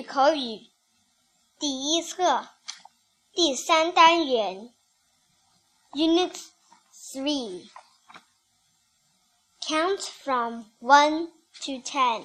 [0.00, 0.66] 语口语
[1.58, 2.48] 第一册
[3.32, 4.72] 第三单元
[5.92, 6.36] Unit
[6.92, 7.68] Three
[9.68, 11.32] Count from one
[11.64, 12.22] to ten.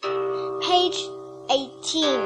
[0.00, 0.96] Page
[1.50, 2.20] eighteen.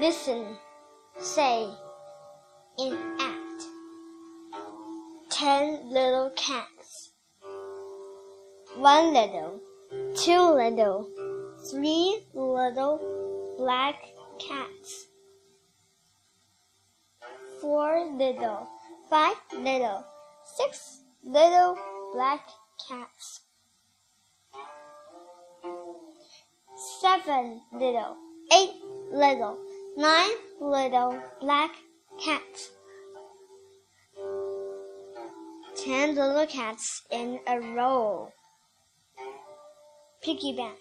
[0.00, 0.58] Listen,
[1.20, 1.68] say,
[2.76, 3.62] enact.
[5.30, 6.77] Ten little cats.
[8.77, 9.59] One little,
[10.15, 11.09] two little,
[11.69, 13.95] three little black
[14.39, 15.07] cats.
[17.59, 18.67] Four little,
[19.09, 20.05] five little,
[20.57, 21.77] six little
[22.13, 22.47] black
[22.87, 23.41] cats.
[27.01, 28.15] Seven little,
[28.53, 28.71] eight
[29.11, 29.57] little,
[29.97, 31.71] nine little black
[32.23, 32.71] cats.
[35.83, 38.31] Ten little cats in a row.
[40.21, 40.77] Piggy bank.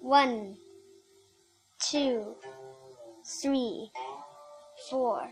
[0.00, 0.56] One,
[1.80, 2.36] two,
[3.42, 3.90] three,
[4.88, 5.28] four,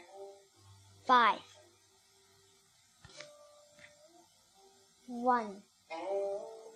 [1.06, 1.38] five.
[5.06, 5.62] One,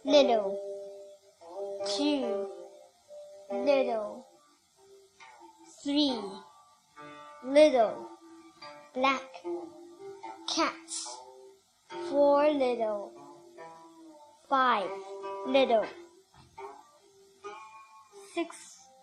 [0.04, 0.60] little,
[1.96, 2.46] two,
[3.52, 4.26] little,
[5.82, 6.20] three,
[7.44, 8.06] little,
[8.94, 9.22] black,
[10.48, 11.18] cats,
[12.10, 13.12] four little,
[14.48, 14.88] five,
[15.48, 15.86] little,
[18.34, 18.54] six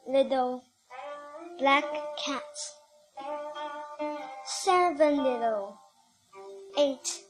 [0.07, 0.63] little,
[1.57, 1.85] black
[2.23, 2.75] cats,
[4.45, 5.75] seven little,
[6.77, 7.23] eight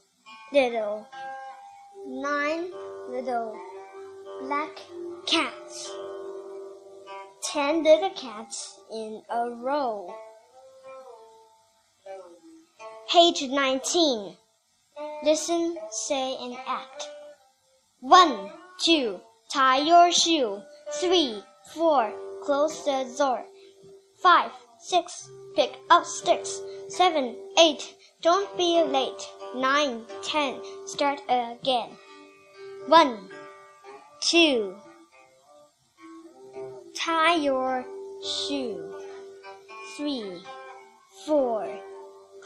[0.52, 1.08] little,
[2.06, 2.70] nine
[3.08, 3.58] little,
[4.42, 4.78] black
[5.26, 5.90] cats,
[7.42, 10.14] ten little cats in a row.
[13.10, 14.36] Page 19.
[15.24, 17.08] Listen, say, and act.
[18.00, 19.20] One, two,
[19.52, 20.62] tie your shoe.
[21.00, 21.42] Three,
[21.74, 22.12] four,
[22.44, 23.44] close the door.
[24.22, 26.60] Five, six, pick up sticks.
[26.88, 29.28] Seven, eight, don't be late.
[29.54, 31.90] Nine, ten, start again.
[32.86, 33.28] One,
[34.20, 34.76] two,
[36.94, 37.84] tie your
[38.22, 38.94] shoe.
[39.96, 40.42] Three,
[41.24, 41.66] four,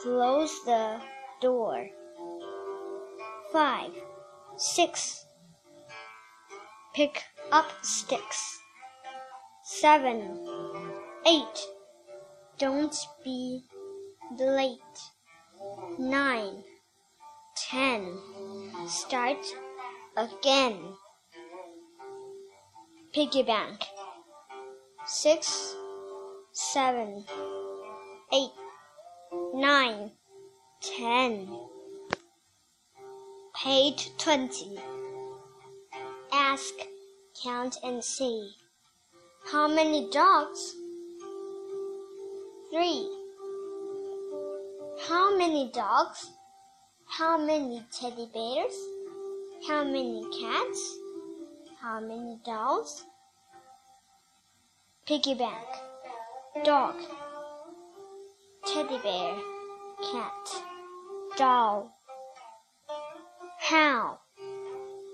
[0.00, 1.00] close the
[1.40, 1.88] door.
[3.52, 3.90] Five,
[4.56, 5.24] six,
[6.94, 8.58] pick up sticks.
[9.64, 10.46] Seven,
[11.26, 11.66] eight,
[12.58, 13.62] don't be
[14.38, 14.78] late.
[15.98, 16.64] Nine,
[17.56, 18.18] ten,
[18.88, 19.44] start
[20.16, 20.78] again.
[23.12, 23.80] Piggy bank.
[25.06, 25.74] Six,
[26.52, 27.24] seven,
[28.32, 28.50] eight,
[29.54, 30.12] nine,
[30.80, 31.48] ten.
[33.54, 34.78] Page twenty.
[36.50, 36.74] Ask,
[37.44, 38.50] count, and see.
[39.52, 40.74] How many dogs?
[42.72, 43.08] Three.
[45.06, 46.28] How many dogs?
[47.06, 48.74] How many teddy bears?
[49.68, 50.98] How many cats?
[51.80, 53.04] How many dolls?
[55.06, 55.68] Piggy bank.
[56.64, 56.96] Dog.
[58.66, 59.36] Teddy bear.
[60.10, 60.64] Cat.
[61.36, 61.92] Doll.
[63.60, 64.18] How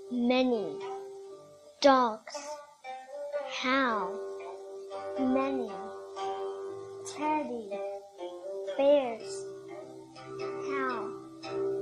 [0.09, 0.86] many
[1.81, 2.35] dogs?
[3.61, 4.11] How
[5.19, 5.71] many
[7.05, 7.69] teddy
[8.75, 9.45] bears?
[10.39, 11.11] How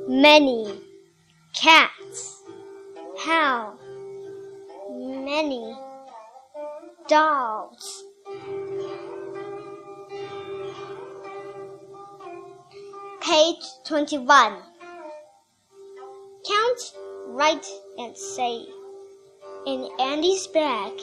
[0.08, 0.82] many
[1.54, 2.44] cats?
[3.20, 3.78] How
[4.90, 5.74] many
[7.08, 8.04] dolls?
[13.22, 14.58] Page 21.
[16.48, 16.94] Count,
[17.30, 17.66] write,
[17.98, 18.68] and say.
[19.66, 20.94] In Andy's bag,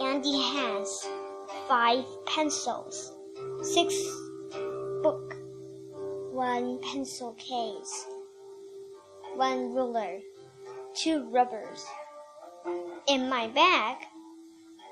[0.00, 1.08] Andy has
[1.66, 3.12] five pencils,
[3.60, 3.92] six
[5.02, 5.34] book,
[6.30, 8.06] one pencil case,
[9.34, 10.20] one ruler,
[10.94, 11.84] two rubbers.
[13.08, 13.96] In my bag,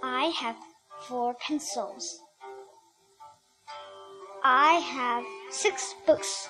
[0.02, 0.56] I have
[1.02, 2.20] four pencils.
[4.42, 6.48] I have six books.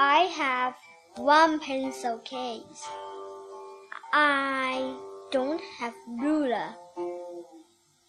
[0.00, 0.74] I have
[1.14, 2.88] one pencil case.
[4.16, 4.94] I
[5.32, 6.68] don't have ruler.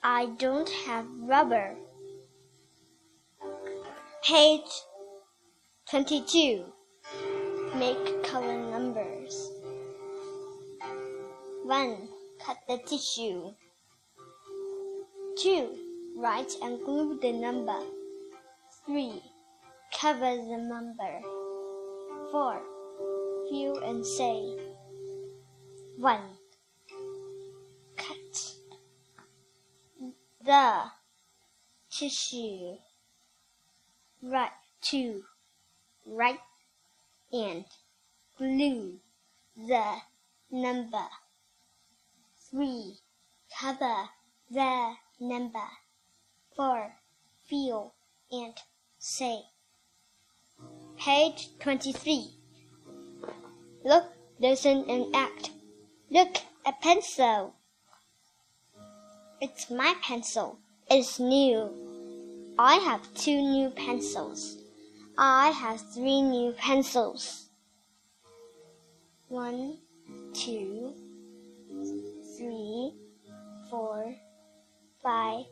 [0.04, 1.76] I don't have rubber.
[4.22, 4.70] Page
[5.90, 6.64] 22.
[7.74, 9.50] Make color numbers.
[11.64, 12.08] 1.
[12.46, 13.56] Cut the tissue.
[15.40, 15.70] 2.
[16.20, 17.82] Write and glue the number.
[18.86, 19.24] 3.
[20.00, 21.22] Cover the number.
[22.32, 22.62] 4.
[23.50, 24.75] Feel and say.
[25.98, 26.38] One.
[27.96, 28.56] Cut.
[30.44, 30.84] The
[31.90, 32.76] tissue.
[34.22, 34.52] Right.
[34.82, 35.24] Two.
[36.06, 36.40] Write.
[37.32, 37.66] And
[38.38, 39.00] glue
[39.56, 39.96] the
[40.52, 41.08] number.
[42.52, 42.98] Three.
[43.60, 44.10] Cover
[44.52, 45.70] the number.
[46.56, 46.96] Four.
[47.46, 47.94] Feel
[48.32, 48.54] and
[49.00, 49.44] say.
[50.98, 52.32] Page 23.
[53.84, 54.06] Look,
[54.40, 55.52] listen, and act.
[56.16, 57.56] Look, a pencil.
[59.42, 60.60] It's my pencil.
[60.90, 61.70] It's new.
[62.58, 64.58] I have two new pencils.
[65.18, 67.50] I have three new pencils.
[69.28, 69.80] One,
[70.34, 70.94] two,
[72.38, 72.94] three,
[73.70, 74.16] four,
[75.04, 75.44] five,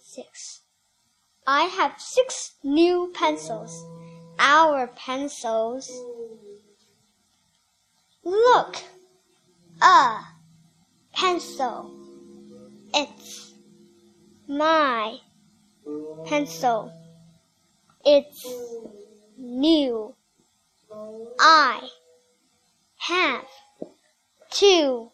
[0.00, 0.62] six.
[1.46, 3.84] I have six new pencils.
[4.40, 5.88] Our pencils.
[8.24, 8.82] Look,
[9.82, 10.18] a
[11.12, 11.90] pencil.
[12.92, 13.52] It's
[14.48, 15.18] my
[16.26, 16.92] pencil.
[18.04, 18.46] It's
[19.38, 20.14] new.
[21.38, 21.88] I
[22.98, 23.44] have
[24.50, 25.10] two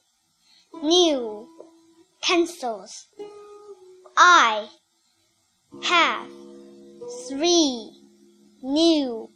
[0.82, 1.48] new
[2.22, 3.06] pencils.
[4.16, 4.68] I
[5.82, 6.28] have
[7.28, 7.90] three
[8.62, 9.30] new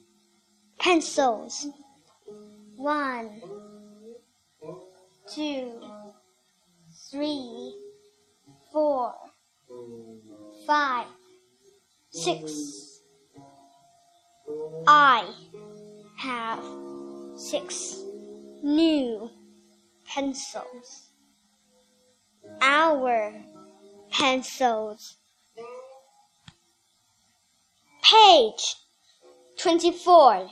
[0.79, 1.67] pencils.
[2.77, 3.41] One,
[5.35, 5.81] two,
[7.11, 7.75] three,
[8.73, 9.13] four,
[10.65, 11.07] five,
[12.11, 13.01] six.
[14.87, 15.29] I
[16.19, 16.63] have
[17.37, 18.01] six
[18.63, 19.29] new
[20.07, 21.11] pencils.
[22.61, 23.35] Our
[24.13, 25.17] pencils.
[28.03, 28.77] Page
[29.57, 30.49] 24.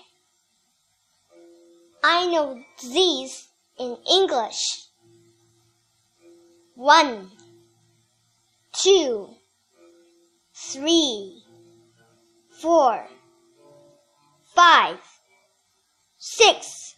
[2.03, 4.87] I know these in English.
[6.75, 7.31] One,
[8.73, 9.29] two,
[10.55, 11.43] three,
[12.51, 13.07] four,
[14.55, 14.99] five,
[16.19, 16.97] six,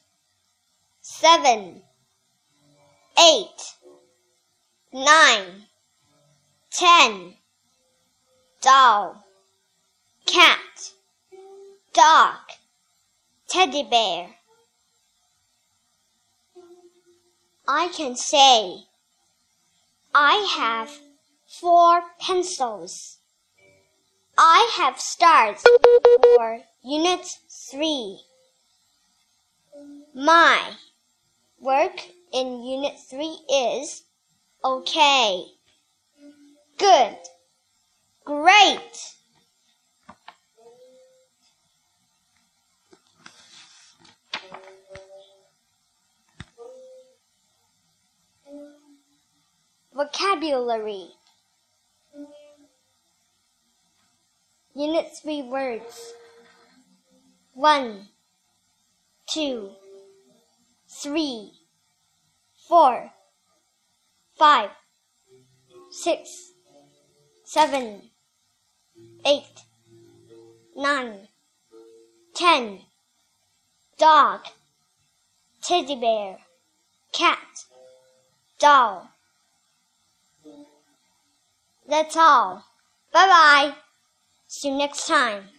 [1.00, 1.82] seven,
[3.18, 3.74] eight,
[4.92, 5.66] nine,
[6.70, 7.34] ten.
[8.62, 9.22] Doll,
[10.24, 10.92] cat,
[11.92, 12.36] dog,
[13.46, 14.28] teddy bear.
[17.66, 18.84] I can say
[20.14, 20.90] I have
[21.46, 23.18] four pencils.
[24.36, 25.62] I have stars
[26.36, 28.20] for Unit 3.
[30.14, 30.72] My
[31.58, 32.02] work
[32.34, 34.02] in Unit 3 is
[34.62, 35.44] okay.
[36.76, 37.16] Good.
[50.44, 51.06] Vocabulary.
[54.74, 56.12] Unit 3 words.
[57.54, 58.08] 1
[59.32, 59.70] 2
[61.02, 61.52] 3
[62.68, 63.12] 4
[64.38, 64.70] 5
[65.90, 66.52] 6
[67.44, 68.02] 7
[69.24, 69.42] 8
[70.76, 71.28] 9
[72.34, 72.80] 10
[73.96, 74.40] Dog
[75.62, 76.36] Teddy bear
[77.12, 77.64] Cat
[78.58, 79.13] Doll
[81.88, 82.64] that's all.
[83.12, 83.74] Bye bye.
[84.46, 85.53] See you next time.